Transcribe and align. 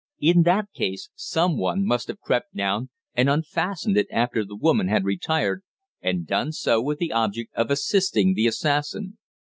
In 0.19 0.41
that 0.41 0.71
case 0.73 1.11
someone 1.13 1.85
must 1.85 2.07
have 2.07 2.19
crept 2.19 2.55
down 2.55 2.89
and 3.13 3.29
unfastened 3.29 3.95
it 3.97 4.07
after 4.09 4.43
the 4.43 4.55
woman 4.55 4.87
had 4.87 5.03
retired, 5.05 5.61
and 6.01 6.25
done 6.25 6.53
so 6.53 6.81
with 6.81 6.97
the 6.97 7.11
object 7.13 7.53
of 7.53 7.69
assisting 7.69 8.33
the 8.33 8.47
assassin. 8.47 9.19